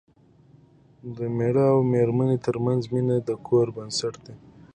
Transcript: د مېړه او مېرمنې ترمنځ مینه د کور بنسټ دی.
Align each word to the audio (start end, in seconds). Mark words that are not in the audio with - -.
د 1.17 1.17
مېړه 1.37 1.65
او 1.73 1.79
مېرمنې 1.93 2.37
ترمنځ 2.45 2.81
مینه 2.93 3.17
د 3.27 3.29
کور 3.47 3.67
بنسټ 3.75 4.13
دی. 4.25 4.35